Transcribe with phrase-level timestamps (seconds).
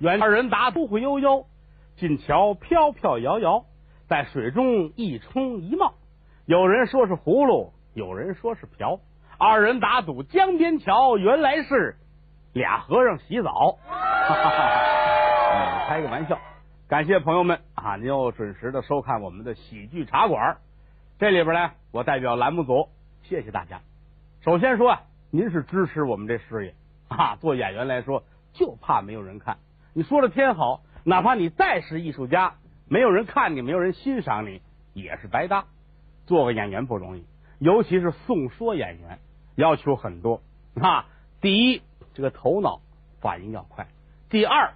[0.00, 1.44] 远二人打忽忽悠悠，
[1.96, 3.66] 近桥飘飘摇摇，
[4.08, 5.92] 在水中一冲一冒。
[6.46, 8.98] 有人说是葫芦，有人说是瓢。
[9.36, 11.96] 二人打赌江边桥，原来是
[12.54, 13.76] 俩和尚洗澡。
[15.86, 16.38] 开个玩笑，
[16.88, 17.96] 感谢朋友们啊！
[17.96, 20.56] 您又准时的收看我们的喜剧茶馆。
[21.18, 22.88] 这里边呢，我代表栏目组
[23.24, 23.82] 谢谢大家。
[24.40, 26.74] 首先说啊，您是支持我们这事业
[27.08, 27.36] 啊。
[27.36, 28.22] 做演员来说，
[28.54, 29.58] 就怕没有人看。
[29.92, 32.54] 你说的天好，哪怕你再是艺术家，
[32.88, 35.64] 没有人看你，没有人欣赏你，也是白搭。
[36.26, 37.24] 做个演员不容易，
[37.58, 39.18] 尤其是颂说演员，
[39.56, 40.42] 要求很多
[40.80, 41.06] 啊。
[41.40, 41.82] 第一，
[42.14, 42.80] 这个头脑
[43.20, 43.86] 反应要快；
[44.28, 44.74] 第二，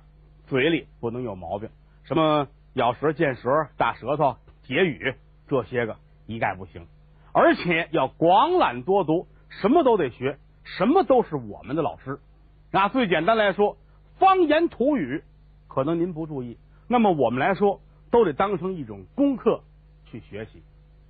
[0.48, 1.70] 嘴里不能有毛病，
[2.02, 5.14] 什么咬舌、见舌、大舌头、结语
[5.46, 6.88] 这些个一概不行。
[7.32, 12.18] 而且要广览多读，什么都得学，什么都是我们的老师。
[12.72, 13.76] 那最简单来说，
[14.24, 15.22] 方言土语
[15.68, 16.56] 可能您不注意，
[16.88, 19.60] 那么我们来说都得当成一种功课
[20.06, 20.62] 去学习。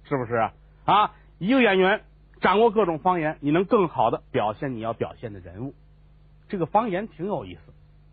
[0.03, 0.53] 是不是啊？
[0.85, 2.01] 啊，一个演员
[2.41, 5.75] 掌握各种方言，你能更好的表现你要表现的人物。
[6.49, 7.61] 这个方言挺有意思。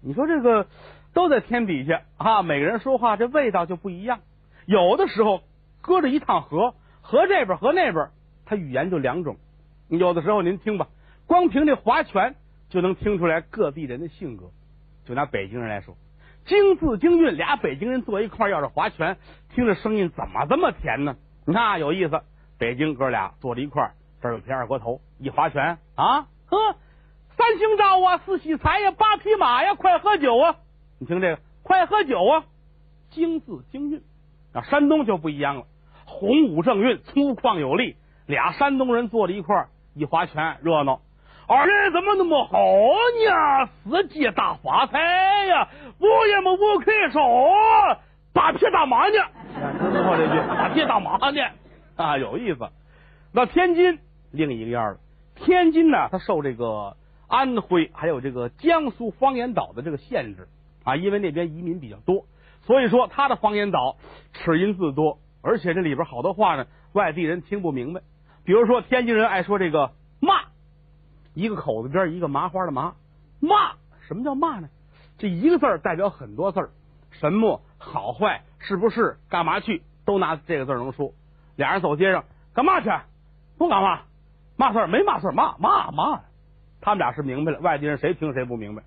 [0.03, 0.67] 你说这个
[1.13, 4.19] 都在天底下啊，每个人说话这味道就不一样。
[4.67, 5.41] 有的时候
[5.81, 8.09] 搁着一趟河，河这边和那边，
[8.45, 9.37] 他语言就两种。
[9.87, 10.89] 有的时候您听吧，
[11.25, 12.35] 光凭这划拳
[12.69, 14.51] 就能听出来各地人的性格。
[15.05, 15.95] 就拿北京人来说，
[16.45, 19.17] 京字京韵，俩北京人坐一块要是划拳，
[19.53, 21.15] 听着声音怎么这么甜呢？
[21.45, 22.21] 你看有意思，
[22.57, 23.91] 北京哥俩坐在一块，
[24.21, 26.75] 这儿有瓶二锅头，一划拳啊，呵，
[27.35, 30.55] 三星照啊，四喜财呀，八匹马呀，快喝酒啊！
[30.99, 32.45] 你听这个，快喝酒啊，
[33.09, 34.01] 京字京韵
[34.53, 35.65] 啊，山东就不一样了，
[36.05, 37.95] 洪武正韵，粗犷有力，
[38.27, 41.01] 俩山东人坐在一块，一划拳热闹。
[41.53, 42.57] 二人怎么那么好
[43.27, 43.69] 呢？
[43.83, 44.97] 四季大发财
[45.47, 45.67] 呀，
[45.99, 47.19] 五爷么五魁首，
[48.31, 49.15] 八匹大马呢？
[49.53, 51.41] 听说这句打屁打麻呢
[51.97, 52.69] 啊，有意思。
[53.33, 53.99] 那天津
[54.31, 54.99] 另一个样了。
[55.35, 56.95] 天津呢，它受这个
[57.27, 60.47] 安徽还有这个江苏方言岛的这个限制
[60.85, 62.27] 啊，因为那边移民比较多，
[62.61, 63.97] 所以说它的方言岛
[64.31, 67.99] 齿音字多，而且这里边好多话呢，外地人听不明白。
[68.45, 69.91] 比如说天津人爱说这个骂，
[71.33, 72.93] 一个口子边一个麻花的麻
[73.39, 73.73] 骂，
[74.07, 74.69] 什么叫骂呢？
[75.17, 76.69] 这一个字代表很多字
[77.11, 78.43] 什么好坏。
[78.63, 79.81] 是不是干嘛去？
[80.05, 81.11] 都拿这个字能说。
[81.55, 82.91] 俩人走街上干嘛去？
[83.57, 84.01] 不干嘛？
[84.55, 84.87] 嘛事儿？
[84.87, 85.31] 没嘛事儿？
[85.31, 86.21] 嘛嘛嘛？
[86.79, 88.83] 他们俩是明白了，外地人谁听谁不明白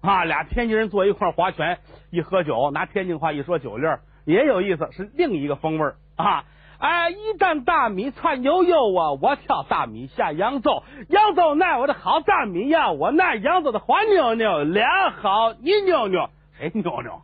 [0.00, 0.24] 啊？
[0.24, 6.44] 俩天津人坐一块划拳，一喝酒，拿天津话一说酒令也有意思，是另一个风味啊！
[6.78, 17.20] 哎，一担大米窜悠悠啊，我挑大米下扬州，扬州那我的好大米呀，我那扬州的花妞妞，俩好你妞妞，谁妞妞？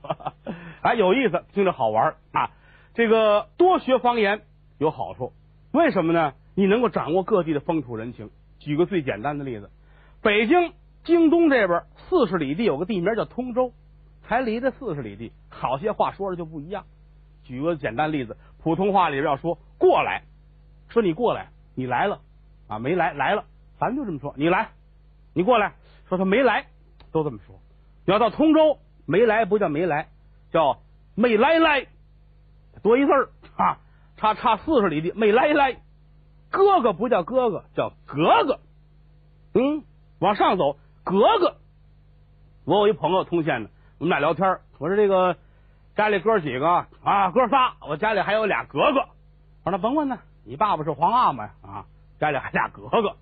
[0.83, 2.51] 哎，有意思，听着好玩啊！
[2.95, 4.43] 这个多学方言
[4.79, 5.33] 有好处，
[5.73, 6.33] 为什么呢？
[6.57, 8.31] 你能够掌握各地的风土人情。
[8.59, 9.71] 举个最简单的例子，
[10.21, 10.73] 北京
[11.05, 13.73] 京东这边四十里地有个地名叫通州，
[14.23, 16.85] 才离这四十里地，好些话说的就不一样。
[17.45, 20.25] 举个简单例子，普通话里边要说过来，
[20.89, 22.21] 说你过来，你来了
[22.67, 23.45] 啊，没来来了，
[23.79, 24.71] 咱就这么说，你来，
[25.35, 25.75] 你过来，
[26.09, 26.67] 说他没来，
[27.13, 27.55] 都这么说。
[28.07, 30.09] 要到通州，没来不叫没来。
[30.51, 30.79] 叫
[31.17, 31.89] 没来来，
[32.81, 33.79] 多一字儿啊，
[34.17, 35.81] 差差四十里地没来来，
[36.49, 38.61] 哥哥不叫哥哥，叫格格。
[39.53, 39.83] 嗯，
[40.21, 41.57] 往上走，格格。
[42.65, 45.37] 我有一朋友通县的，我们俩聊天，我说这个
[45.95, 49.01] 家里哥几个啊，哥仨，我家里还有俩格格。
[49.63, 51.87] 我说那甭问呢，你爸爸是皇阿玛呀啊，
[52.19, 53.17] 家里还俩格格，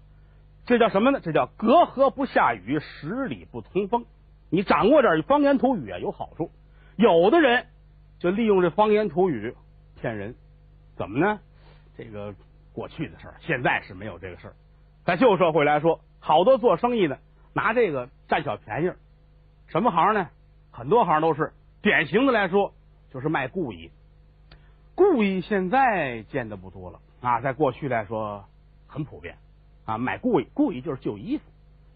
[0.65, 1.21] 这叫什么呢？
[1.21, 4.07] 这叫隔河不下雨，十里不通风。
[4.49, 6.51] 你掌握点方言土语啊，有好处。
[6.97, 7.67] 有的人
[8.19, 9.55] 就利用这方言土语
[10.01, 10.35] 骗人，
[10.97, 11.41] 怎么呢？
[11.99, 12.35] 这个
[12.73, 14.55] 过去的事儿，现在是没有这个事儿。
[15.05, 17.19] 在旧社会来说，好多做生意的
[17.53, 18.93] 拿这个占小便宜。
[19.69, 20.29] 什么行呢？
[20.71, 22.73] 很多行都是典型的来说，
[23.11, 23.91] 就是卖故意。
[24.95, 28.45] 故意现在见的不多了啊，在过去来说
[28.87, 29.37] 很普遍
[29.85, 31.45] 啊，买故意，故意就是旧衣服，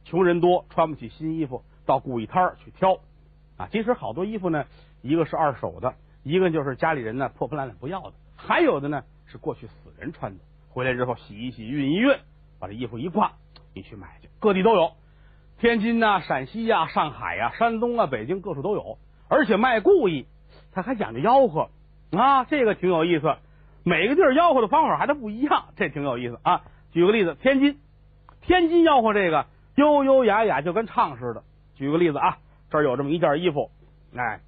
[0.04, 2.98] 穷人多穿不起新衣服，到故意摊儿去挑。
[3.56, 4.64] 啊，其实好多衣服呢，
[5.02, 5.94] 一个是二手的，
[6.24, 12.18] 一个就是家里人呢破破烂烂不要的，还有的呢是过去死人穿的，回来之后洗一洗、熨一熨，
[12.58, 13.34] 把这衣服一挂，
[13.72, 14.94] 你去买去，各地都有，
[15.60, 18.98] 天津呐、陕西呀、上海呀、山东啊、北京各处都有，
[19.28, 20.26] 而且卖故意，
[20.73, 21.70] 他还讲究吆喝
[22.12, 23.37] 啊，这个挺有意思，
[23.82, 26.62] 每个地儿吆喝的方法还都不一样，这挺有意思啊。
[26.93, 27.78] 举个例子，天津，
[28.40, 31.43] 天津吆喝这个优优雅雅，就跟唱似的。
[31.75, 32.38] 举个例子啊。
[32.69, 33.70] 这儿有这么一件衣服，
[34.17, 34.40] 哎，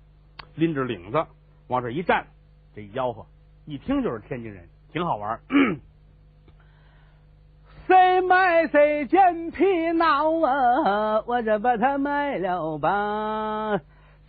[0.56, 1.24] 拎着领子
[1.68, 2.26] 往这一站，
[2.74, 3.24] 这一吆喝，
[3.64, 5.38] 一听就是天津人，挺好玩。
[7.86, 11.22] 谁买谁贱皮袄啊？
[11.28, 13.80] 我这把它卖了吧。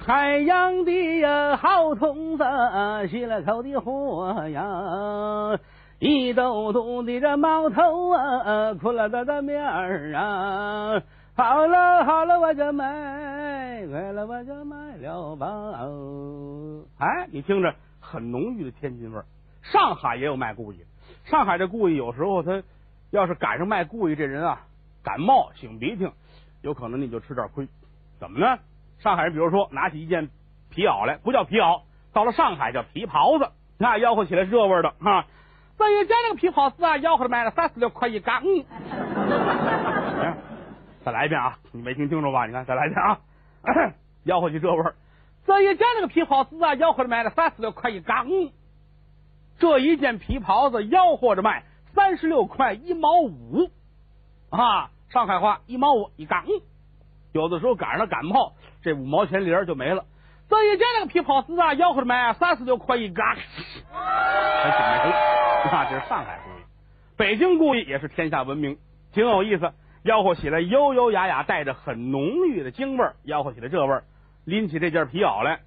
[0.09, 2.43] 太阳的呀好筒子，
[3.11, 5.59] 洗了口的火呀。
[5.99, 10.99] 一兜兜的这毛头啊，哭了的的面儿啊。
[11.35, 15.47] 好了好了，我就买，买了我就卖了吧。
[16.97, 19.25] 哎，你听着，很浓郁的天津味儿。
[19.61, 20.79] 上海也有卖故意，
[21.25, 22.63] 上海这故意有时候他。
[23.11, 24.61] 要是赶上卖故意这人啊，
[25.03, 26.09] 感冒擤鼻涕，
[26.63, 27.67] 有可能你就吃点亏。
[28.19, 28.57] 怎么呢？
[28.99, 30.29] 上海人比如说拿起一件
[30.69, 31.81] 皮袄来，不叫皮袄，
[32.13, 35.25] 到了上海叫皮袍子，那吆喝起来是这味的哈。
[35.77, 38.43] 这一件那个皮袍子啊，吆喝着卖了三十六块一缸。
[41.03, 41.57] 再来一遍啊！
[41.71, 42.45] 你没听清楚吧？
[42.45, 43.19] 你看，再来一遍啊！
[44.25, 44.95] 吆喝起这味儿，
[45.45, 48.27] 这一件那个皮袍子啊，吆喝着卖了三十六块一缸。
[49.57, 51.63] 这一件皮袍子吆喝着卖。
[51.95, 53.71] 三十六块一毛五
[54.51, 54.91] 啊！
[55.09, 56.45] 上海话一毛五一缸，
[57.31, 60.03] 有的时候赶上了感冒，这五毛钱零就没了。
[60.49, 65.11] 这一件那个皮袍子啊，吆喝着卖三十六块一嘎，还挺没劲
[65.71, 65.85] 啊！
[65.89, 66.63] 这是上海故意，
[67.15, 68.77] 北京故意也是天下闻名，
[69.13, 69.71] 挺有意思。
[70.03, 74.03] 吆喝起来优优雅雅，带着很浓郁的京味儿，吆喝起来这味儿，
[74.45, 75.59] 拎起这件皮袄来，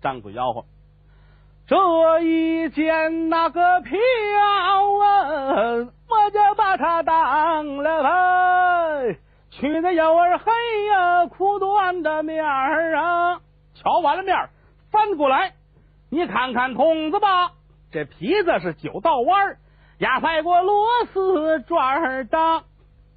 [0.00, 0.64] 张嘴吆喝。
[1.66, 8.10] 这一件那个皮袄啊，我就把它当了吧。
[9.60, 10.52] 去的有儿黑
[10.86, 13.40] 呀，苦短的面儿啊。
[13.74, 14.50] 瞧完了面儿
[14.92, 15.54] 翻过来，
[16.10, 17.50] 你看看筒子吧。
[17.90, 19.58] 这皮子是九道弯儿，
[19.98, 22.62] 压塞过螺丝转儿的，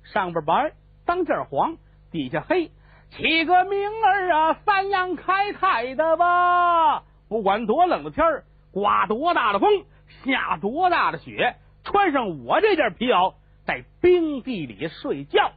[0.02, 0.72] 上边白，
[1.06, 1.78] 当间黄，
[2.12, 2.72] 底下黑，
[3.12, 7.04] 起个名儿啊，三阳开泰的吧。
[7.30, 9.86] 不管多冷的天儿，刮多大的风，
[10.26, 15.52] 下多大的雪，穿上我这件皮袄，在冰地里睡觉，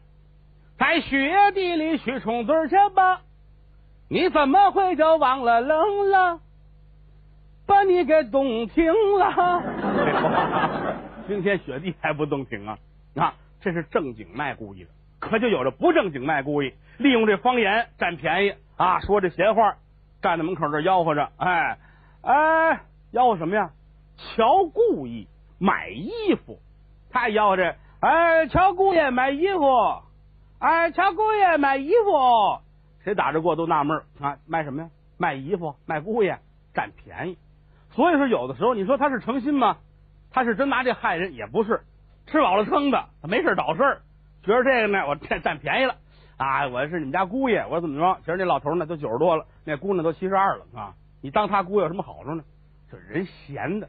[0.84, 3.22] 在雪地里去冲嘴去吧。
[4.08, 6.40] 你怎么会就忘了冷了？
[7.66, 9.62] 把你给冻停了。
[11.26, 12.78] 冰天雪地还不冻停啊？
[13.16, 14.90] 啊，这是正经卖故意的，
[15.20, 19.76] 可就有着不正经卖故意，利用这方言占便宜啊，说这闲话。
[20.20, 21.78] 站在门口这吆喝着，哎
[22.20, 23.70] 哎，吆喝什么呀？
[24.18, 25.28] 瞧故意
[25.58, 26.58] 买衣服，
[27.10, 30.02] 他吆喝着，哎，瞧故意买衣服，
[30.58, 32.60] 哎，瞧姑爷买衣服，
[33.02, 34.90] 谁打着过都纳闷啊，卖什么呀？
[35.18, 36.38] 卖衣服，卖姑爷
[36.72, 37.38] 占便宜。
[37.90, 39.76] 所以说，有的时候你说他是诚心吗？
[40.30, 41.82] 他是真拿这害人也不是，
[42.26, 44.02] 吃饱了撑的，他没事找事儿，
[44.42, 45.96] 觉得这个呢，我占占便宜了。
[46.36, 48.18] 啊，我是你们家姑爷，我怎么着？
[48.20, 50.94] 其实那老头呢都九十多了，那姑娘都七十二了啊！
[51.22, 52.42] 你当他姑爷有什么好处呢？
[52.90, 53.88] 这人闲的，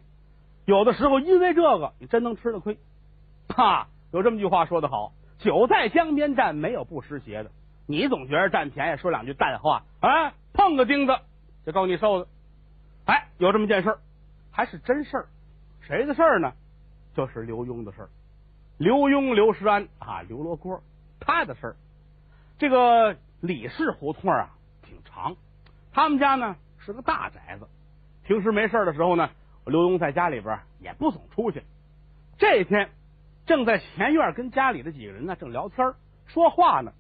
[0.66, 2.78] 有的时候因为这个，你真能吃了亏。
[3.50, 5.14] 哈，有这么句话说的好
[5.46, 7.52] ：“酒在江边站，没有不湿鞋的。”
[7.88, 11.16] 你总觉得占便宜，说两句淡话啊，碰个钉子
[11.66, 12.28] 就够你受的。
[13.06, 13.96] 哎，有这么件事，
[14.52, 15.28] 还是真事儿。
[15.82, 16.52] 谁的事儿呢？
[17.16, 18.10] 就是刘墉的事儿。
[18.80, 20.82] 刘墉刘世安啊，刘罗锅
[21.20, 21.76] 他的事儿。
[22.58, 24.50] 这个李氏胡同啊
[24.82, 25.36] 挺长，
[25.94, 27.68] 他们家呢是个大宅子。
[28.24, 29.30] 平时没事的时候呢，
[29.66, 31.62] 刘墉在家里边也不总出去。
[32.40, 32.90] 这天
[33.46, 35.94] 正在前院跟家里的几个人呢正聊天
[36.28, 36.94] 说话呢，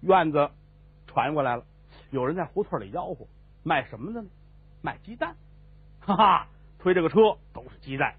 [0.00, 0.50] 院子
[1.06, 1.64] 传过来了，
[2.10, 3.26] 有人在胡同里吆喝，
[3.62, 4.28] 卖什么的呢？
[4.82, 5.36] 卖鸡蛋，
[6.00, 6.48] 哈哈，
[6.78, 8.14] 推着个车都是鸡蛋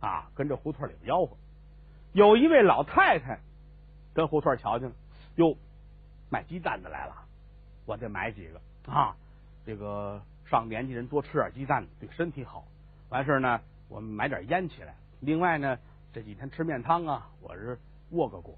[0.00, 1.36] 啊，跟着胡同里边吆喝。
[2.12, 3.40] 有一位老太太
[4.14, 4.94] 跟胡同瞧见了，
[5.36, 5.56] 哟。
[6.28, 7.14] 卖鸡蛋的来了，
[7.86, 8.60] 我得买几个
[8.92, 9.14] 啊！
[9.64, 12.64] 这个上年纪人多吃点鸡蛋对身体好。
[13.10, 14.96] 完事呢，我们买点烟起来。
[15.20, 15.78] 另外呢，
[16.16, 17.78] 这几天吃面汤啊，我是
[18.12, 18.54] 握个果，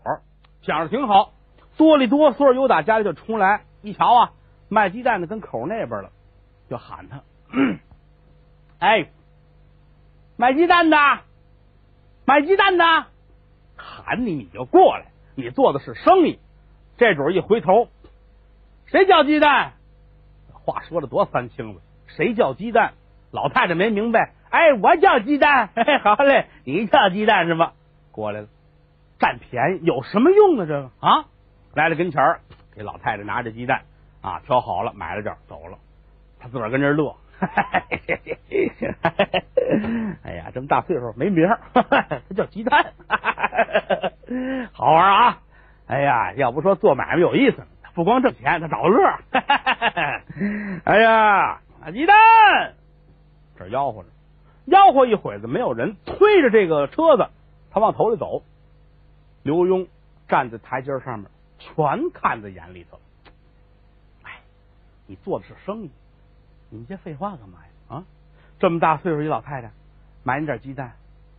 [0.63, 1.33] 想着挺好。
[1.77, 4.33] 哆里哆嗦又打家里就出来，一瞧啊，
[4.69, 6.13] 卖鸡蛋的跟口那边了，
[6.71, 7.25] 就喊他
[8.79, 9.11] ：“哎，
[10.37, 10.97] 卖鸡蛋的，
[12.25, 12.85] 卖鸡蛋的，
[13.75, 16.39] 喊你你就过来，你做的是生意。”
[16.97, 17.89] 这主一回头，
[18.87, 19.73] 谁叫鸡蛋？
[20.53, 22.95] 话说的多三清子，谁叫鸡蛋？
[23.33, 24.35] 老太太没明白。
[24.51, 25.71] 哎，我叫鸡蛋。
[26.03, 27.73] 好嘞，你叫鸡蛋是吧？
[28.13, 28.49] 过来了，
[29.19, 30.67] 占便宜有什么用啊？
[30.67, 31.25] 这个啊，
[31.75, 32.41] 来了跟前儿，
[32.75, 33.83] 给老太太拿着鸡蛋
[34.23, 35.79] 啊，挑好了，买了点走了。
[36.41, 37.15] 他自个儿跟这乐。
[40.25, 42.93] 哎呀，这么大岁数没名儿， 他叫鸡蛋，
[44.73, 45.39] 好玩啊！
[45.87, 47.65] 哎呀，要不说做买卖有意思，
[47.95, 49.19] 不光挣钱，他找乐。
[50.85, 51.61] 哎呀，
[51.93, 52.17] 鸡蛋，
[53.57, 54.09] 这吆喝着，
[54.69, 57.29] 吆喝一会子没有人，推着这个车子，
[57.71, 58.43] 他往头里走。
[59.43, 59.89] 刘墉
[60.29, 63.01] 站在台阶上面，全看在眼里头。
[64.23, 64.41] 哎，
[65.07, 65.91] 你做的是生意，
[66.71, 67.97] 你这废话干嘛呀？
[67.97, 68.05] 啊，
[68.59, 69.71] 这么大岁数一老太太，
[70.23, 70.97] 买你点鸡蛋，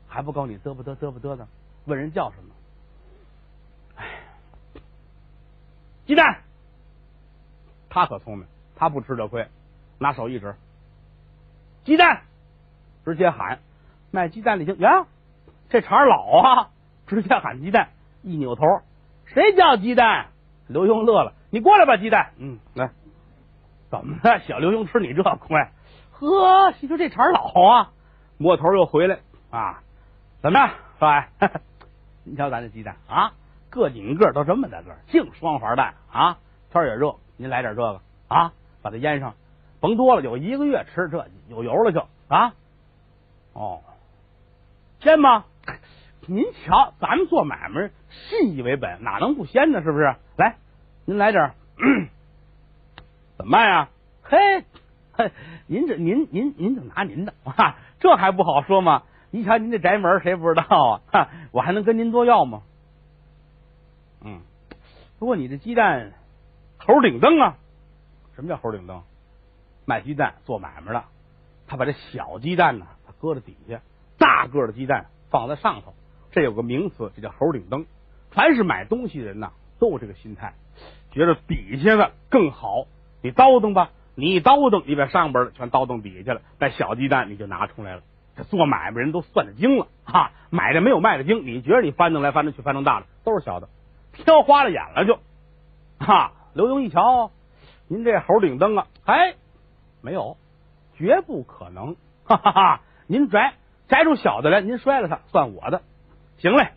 [0.07, 1.48] 还不够你嘚不嘚嘚不嘚的？
[1.86, 2.53] 问人叫什么？
[3.95, 4.05] 哎，
[6.05, 6.41] 鸡蛋。
[7.91, 9.48] 他可聪明，他不吃这亏，
[9.98, 10.55] 拿手一指，
[11.86, 12.21] 鸡蛋，
[13.09, 13.57] 直接喊
[14.11, 15.07] 卖鸡蛋的听呀，
[15.67, 16.69] 这茬老啊，
[17.07, 17.89] 直接喊鸡蛋，
[18.21, 18.63] 一扭头，
[19.25, 20.27] 谁叫鸡蛋？
[20.67, 22.91] 刘墉乐了，你过来吧，鸡蛋，嗯，来，
[23.89, 24.39] 怎么了？
[24.41, 25.59] 小刘墉吃你这亏？
[26.11, 27.91] 呵，你说这茬老啊，
[28.37, 29.17] 摸头又回来
[29.49, 29.81] 啊？
[30.43, 31.49] 怎么着，少爷？
[32.25, 33.31] 你瞧咱这鸡蛋啊，
[33.71, 36.37] 个顶个都这么大个，净双黄蛋啊，
[36.71, 37.15] 天也热。
[37.37, 39.33] 您来点这个啊，把它腌上，
[39.79, 42.53] 甭多了，有一个月吃这有油了就啊。
[43.59, 43.81] 哦，
[45.01, 45.43] 鲜吗？
[46.27, 49.83] 您瞧，咱们做买卖信义为本，哪能不鲜呢？
[49.83, 50.15] 是不是？
[50.37, 50.55] 来，
[51.03, 51.51] 您来点，
[53.37, 53.89] 怎么卖啊？
[54.23, 54.63] 嘿，
[55.11, 55.31] 嘿，
[55.67, 57.33] 您这您您您就拿您的，
[57.99, 59.03] 这还不好说吗？
[59.29, 61.01] 你瞧您这宅门，谁不知道啊？
[61.11, 62.61] 哈我还能跟您多要吗？
[64.23, 64.39] 嗯，
[65.19, 66.13] 不过你这鸡蛋。
[66.81, 67.57] 猴顶灯啊！
[68.35, 69.03] 什么叫猴顶灯？
[69.85, 71.03] 卖鸡蛋做买卖的，
[71.67, 72.87] 他把这小鸡蛋呢，
[73.19, 73.81] 搁在底下，
[74.17, 75.93] 大个的鸡蛋放在上头。
[76.31, 77.85] 这有个名词，这叫猴顶灯。
[78.31, 80.53] 凡是买东西的人呢，都有这个心态，
[81.11, 82.85] 觉得底下的更好。
[83.21, 88.03] 你叨腾吧，你一叨腾，你把上边的全叨腾底下去了，那小鸡蛋你就拿出来了。
[88.38, 91.45] 这做买卖人都算得精了哈，买的没有卖的精。
[91.45, 93.67] 你觉得你翻腾来翻腾去，翻腾大的都是小的，
[94.13, 95.19] 挑花了眼了就
[95.99, 96.33] 哈。
[96.53, 97.31] 刘墉一瞧，
[97.88, 99.35] 您这猴顶灯啊，哎，
[100.01, 100.38] 没有，
[100.95, 101.95] 绝不可能，
[102.25, 102.81] 哈哈哈！
[103.11, 103.55] 您摘
[103.87, 105.81] 摘出小的来，您摔了它，算我的。
[106.37, 106.73] 行嘞，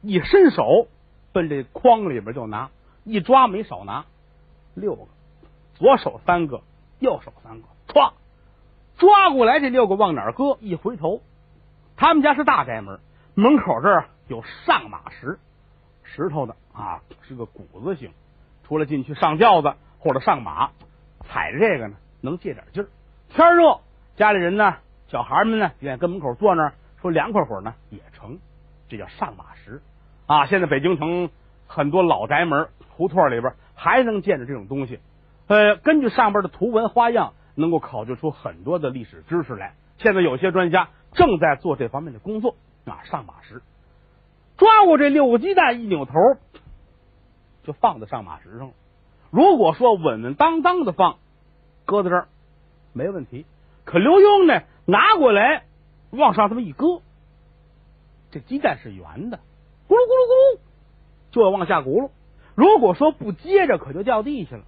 [0.00, 0.88] 一伸手
[1.34, 2.70] 奔这筐里边就拿，
[3.04, 4.06] 一抓没少拿
[4.74, 5.04] 六个，
[5.74, 6.62] 左手三个，
[7.00, 8.14] 右手三个，歘，
[8.96, 10.56] 抓过来这六个往哪搁？
[10.62, 11.20] 一回头，
[11.98, 12.98] 他们家是大宅门，
[13.34, 15.38] 门口这儿有上马石，
[16.02, 18.10] 石头的啊，是个谷子形。
[18.64, 20.70] 除了进去上轿子或者上马，
[21.26, 22.88] 踩着这个呢，能借点劲儿。
[23.28, 23.80] 天热，
[24.16, 28.38] 家里人呢，小孩们呢，愿意跟门口坐那儿，说凉快会儿呢也成。
[28.88, 29.82] 这叫上马石
[30.26, 30.46] 啊！
[30.46, 31.30] 现在北京城
[31.66, 35.00] 很多老宅门胡同里边还能见着这种东西。
[35.46, 39.74] 呃，根据上边的图文花样，能够考究出很多的历史知识来。
[39.98, 43.00] 现在有些专家正在做这方面的工作啊。
[43.04, 43.62] 上马石，
[44.56, 46.14] 抓过这六个鸡蛋，一扭头。
[47.64, 48.74] 就放在上马石上了。
[49.30, 51.18] 如果说稳稳当当的放，
[51.84, 52.28] 搁在这儿
[52.94, 53.44] 没问题。
[53.84, 55.64] 可刘墉呢，拿过来
[56.08, 57.02] 往上这么一搁，
[58.30, 59.36] 这鸡蛋是圆的，
[59.86, 60.60] 咕噜咕噜咕噜
[61.30, 62.08] 就要往下轱辘。
[62.54, 64.62] 如果说不接着，可就掉地下了。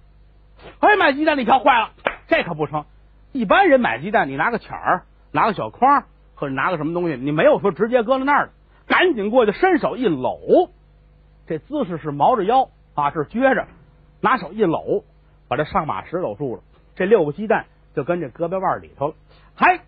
[0.79, 1.89] 哎，买鸡蛋那条坏了，
[2.27, 2.85] 这可不成。
[3.31, 6.03] 一般人买鸡蛋，你拿个钱儿，拿个小筐，
[6.35, 8.51] 或者拿个什么东西，你没有说直接搁在那儿的，
[8.85, 10.69] 赶紧过去伸手一搂，
[11.47, 12.69] 这姿势是毛着腰。
[12.93, 13.65] 啊，这撅着，
[14.19, 15.03] 拿手一搂，
[15.47, 16.61] 把这上马石搂住了。
[16.95, 19.15] 这六个鸡蛋就跟这胳膊腕里头了。
[19.55, 19.79] 嗨，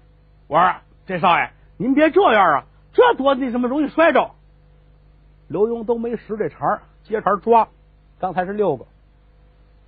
[0.47, 4.31] 我说这少爷，您别这样啊，这多那什么容易摔着。
[5.47, 7.67] 刘墉都没识这茬接茬抓。
[8.19, 8.85] 刚才是六个，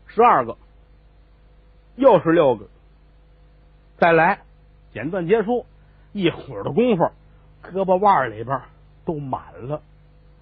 [0.07, 0.57] 十二个，
[1.95, 2.65] 又是六个，
[3.97, 4.39] 再来，
[4.93, 5.65] 简短结束。
[6.11, 7.03] 一会儿的功夫，
[7.63, 8.61] 胳膊腕里边
[9.05, 9.81] 都满了。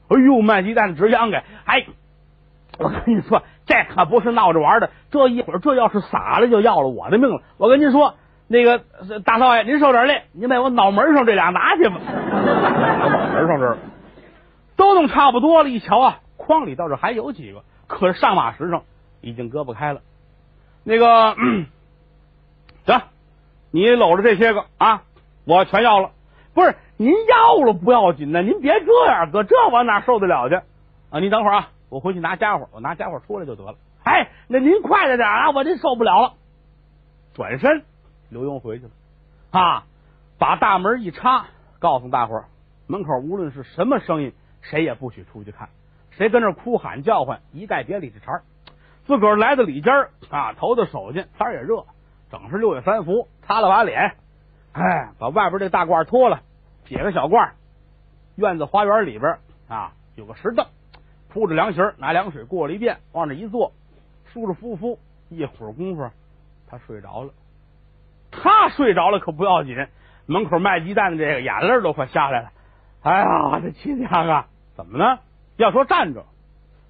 [0.08, 1.86] 哎呦，卖鸡蛋的直秧给，哎。
[2.80, 4.90] 我跟你说，这可不是闹着玩的。
[5.12, 7.44] 这一会儿，这要是洒了，就要了我的命了。
[7.58, 8.16] 我跟您说，
[8.48, 8.84] 那个
[9.26, 11.98] 大少爷，您受点累，您把我脑门上这俩拿去吧。
[12.04, 13.78] 脑门上这儿
[14.76, 18.84] 都弄差不多了，一瞧啊，筐里倒是还有几个，可是上马石上
[19.22, 20.02] 已经割不开了。
[20.84, 21.36] 那个，
[22.86, 23.02] 行，
[23.72, 25.04] 你搂着这些个啊，
[25.46, 26.12] 我全要了。
[26.54, 30.56] 不是您要了不要紧呢，您别这样，哥这我哪受得了去
[31.10, 31.20] 啊？
[31.20, 31.70] 你等会儿啊。
[31.90, 33.76] 我回去拿家伙，我拿家伙出来就得了。
[34.04, 36.34] 哎，那您快着点啊，我这受不了了。
[37.36, 37.84] 转身，
[38.34, 38.92] 刘墉回去了
[39.52, 39.86] 啊，
[40.38, 41.46] 把大门一插，
[41.80, 42.46] 告诉大伙儿，
[42.88, 45.70] 门口无论是什么声音，谁也不许出去看。
[46.12, 48.42] 谁跟那哭喊叫唤，一概别理这茬
[49.06, 49.94] 自个儿来到里间
[50.30, 51.86] 啊，头的手去，天也热，
[52.32, 54.16] 整是六月三伏，擦了把脸，
[54.74, 56.42] 哎，把外边这大褂脱了，
[56.86, 57.52] 解个小褂。
[58.36, 59.38] 院子花园里边
[59.68, 60.66] 啊，有个石凳。
[61.30, 63.72] 铺着凉席拿凉水过了一遍，往那一坐，
[64.32, 65.00] 舒舒服服，
[65.30, 66.10] 一会儿功夫，
[66.68, 67.34] 他睡着了。
[68.42, 69.76] 他睡着了可不要紧，
[70.26, 72.50] 门口卖鸡蛋的这个眼泪都快下来了。
[73.02, 74.48] 哎呀，这亲娘啊！
[74.76, 75.20] 怎么呢？
[75.58, 76.26] 要说站着，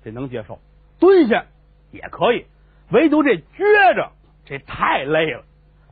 [0.03, 0.59] 这能接受；
[0.99, 1.45] 蹲下
[1.91, 2.45] 也可以，
[2.91, 4.11] 唯独这撅着，
[4.45, 5.43] 这太累了，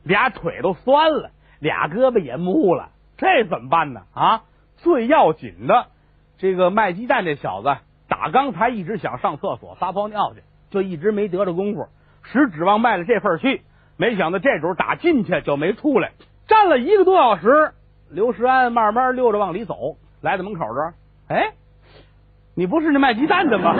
[0.04, 4.02] 俩腿都酸了，俩胳膊也木了，这怎么办呢？
[4.14, 4.42] 啊！
[4.76, 5.88] 最要紧的，
[6.38, 7.76] 这个卖鸡蛋这小子
[8.08, 11.88] 打刚才一直想上厕所撒泡尿去，就一直没得着功夫，
[12.22, 13.62] 实指望卖了这份去。
[14.02, 16.10] 没想到这主打进去就没出来，
[16.48, 17.70] 站了一个多小时。
[18.10, 20.94] 刘石安慢慢溜着往里走，来到门口这儿，
[21.28, 21.52] 哎，
[22.56, 23.72] 你不是那卖鸡蛋的吗？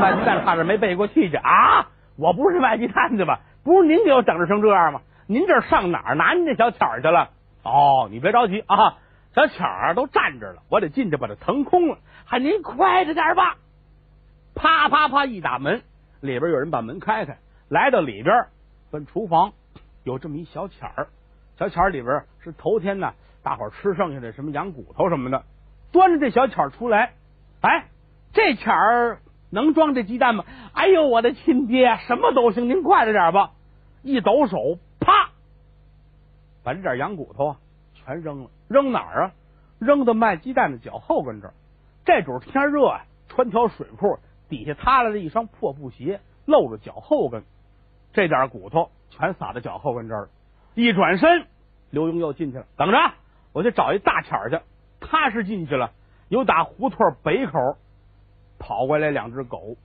[0.00, 1.86] 卖鸡蛋差点没背过气去啊！
[2.16, 3.38] 我不是卖鸡蛋的吧？
[3.62, 5.02] 不是您给我整治成这样吗？
[5.28, 7.28] 您这上哪儿拿您那小巧去了？
[7.62, 8.96] 哦，你别着急啊，
[9.36, 11.98] 小巧都站着了，我得进去把它腾空了。
[12.24, 13.54] 还您快着点吧！
[14.56, 15.80] 啪啪啪一打门，
[16.20, 18.46] 里边有人把门开开，来到里边，
[18.90, 19.52] 奔厨房。
[20.04, 21.08] 有这么一小钱儿，
[21.56, 25.44] 小钱儿里边是头天呢，大伙吃剩下的什么羊骨头什么的，
[25.92, 27.14] 端着这小钱儿出来，
[27.60, 27.88] 哎，
[28.32, 30.44] 这钱儿能装这鸡蛋吗？
[30.72, 33.52] 哎呦，我的亲爹，什么都行，您快着点吧！
[34.02, 35.30] 一抖手，啪，
[36.62, 37.56] 把这点羊骨头啊
[37.94, 39.32] 全扔了，扔哪儿啊？
[39.78, 41.54] 扔到卖鸡蛋的脚后跟这儿。
[42.04, 47.44] 这主天热啊，穿条水裤，底下塌了一双破布鞋，露着脚后跟，
[48.12, 48.90] 这点骨头。
[49.10, 50.28] 全撒在脚后跟这儿，
[50.74, 51.46] 一转身，
[51.90, 52.64] 刘墉又进去了。
[52.76, 52.96] 等着，
[53.52, 54.58] 我去找一大钱去。
[55.00, 55.90] 他是进去了，
[56.28, 57.76] 有打胡同北口
[58.58, 59.76] 跑过来两只狗。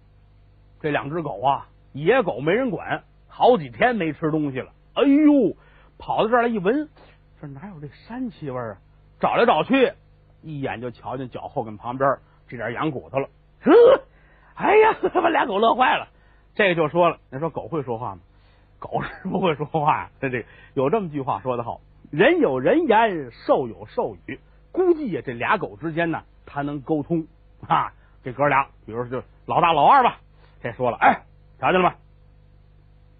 [0.80, 4.72] 这两只狗啊，野狗没人管，好几天没吃东西了。
[4.94, 5.58] 哎呦，
[5.98, 6.88] 跑到这儿来一闻，
[7.42, 8.78] 这哪有这膻气味啊？
[9.20, 9.92] 找来找去，
[10.44, 12.10] 一眼就瞧见脚后跟旁边
[12.48, 13.28] 这点羊骨头了。
[13.64, 13.72] 呵，
[14.56, 16.08] 哎呀， 把俩狗乐坏了。
[16.56, 18.22] 这个就说了，你说狗会说话吗？
[18.80, 21.82] 狗是不会说话呀，这这有这么句话说的好，
[22.12, 24.40] 人有人言，兽有兽语，
[24.72, 27.28] 估计呀这俩狗之间呢，它能沟通
[27.68, 27.94] 啊。
[28.24, 30.18] 这哥俩，比如就老大老二吧，
[30.62, 31.24] 这说了，哎，
[31.60, 31.96] 瞧见了吗？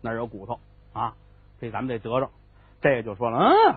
[0.02, 0.60] 那有骨头
[0.94, 1.14] 啊，
[1.60, 2.30] 这咱们得得着。
[2.82, 3.76] 这个就说了，嗯，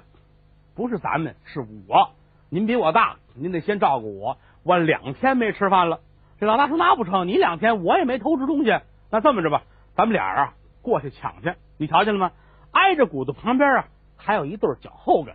[0.75, 2.11] 不是咱们，是我。
[2.49, 4.39] 您比我大，您得先照顾我。
[4.63, 6.01] 我两天没吃饭了。
[6.41, 8.79] 这老大说那不成，你两天我也没偷吃东西。
[9.11, 9.63] 那这么着吧，
[9.95, 11.55] 咱们俩啊过去抢去。
[11.77, 12.33] 你瞧见了吗？
[12.73, 13.85] 挨着骨头旁边啊，
[14.17, 15.35] 还有一对脚后跟。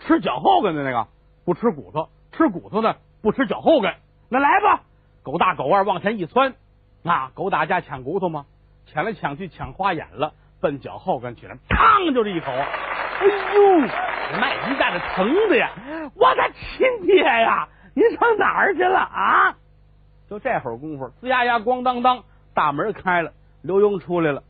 [0.00, 1.08] 吃脚后跟的那个
[1.44, 3.94] 不吃骨头，吃骨头的不吃脚后跟。
[4.28, 4.82] 那来吧，
[5.22, 6.54] 狗大狗二往前一窜，
[7.04, 8.46] 啊，狗打架抢骨头吗？
[8.86, 12.52] 抢来抢去抢花眼了，奔脚后跟去了，嘡就这一口。
[12.52, 13.78] 哎呦，
[14.40, 15.70] 卖鸡蛋的疼的呀！
[16.14, 19.56] 我的亲爹呀，您上哪儿去了啊？
[20.30, 22.22] 就这会儿功夫，吱呀呀，咣当当，
[22.58, 23.30] 大门开了，
[23.62, 24.42] 刘墉出来了。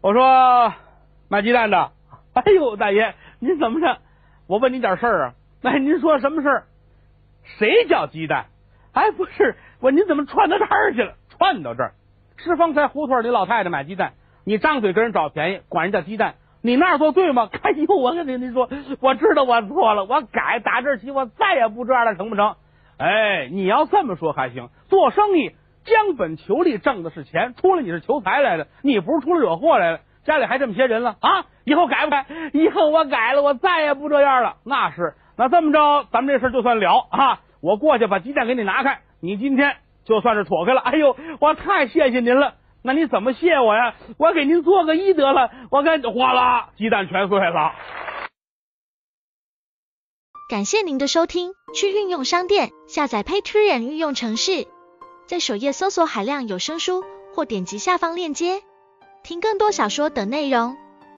[0.00, 0.72] 我说
[1.28, 1.90] 卖鸡蛋的，
[2.32, 3.98] 哎呦，大爷，您怎么着？
[4.46, 5.34] 我问您点事儿啊。
[5.62, 6.64] 哎您说什么事儿？
[7.58, 8.46] 谁叫鸡蛋？
[8.94, 11.12] 哎，不是，我您怎么串到这儿去了？
[11.28, 11.92] 串到这儿，
[12.38, 17.50] 是方才胡同里老太太买鸡蛋，你张嘴跟人找便宜，管人叫鸡蛋，你那儿做对吗？
[17.62, 22.56] 哎呦，我跟您您说，我知道我错了，我改，打这起我再也不这样了，成不成？
[22.96, 25.54] 哎，你要这么说还行，做生意。
[25.84, 27.54] 将本求利，挣的是钱。
[27.54, 30.00] 出来你是求财来的，你不是出来惹祸来了。
[30.24, 31.46] 家里还这么些人了啊！
[31.64, 32.26] 以后改不改？
[32.52, 34.58] 以后我改了，我再也不这样了。
[34.64, 37.40] 那是，那这么着，咱们这事就算了啊！
[37.60, 40.80] 我过去把鸡蛋给你拿开，你今天就算是妥开了。
[40.80, 42.54] 哎呦，我太谢谢您了。
[42.84, 43.94] 那你怎么谢我呀？
[44.16, 45.50] 我给您做个揖得了。
[45.70, 47.72] 我跟哗啦，鸡蛋全碎了。
[50.48, 54.66] 感谢您的收听，去运用商店下载 Patreon 运用城市。
[55.26, 57.04] 在首页搜索海量有声书，
[57.34, 58.62] 或点击下方链接
[59.22, 60.76] 听更多小说等内容。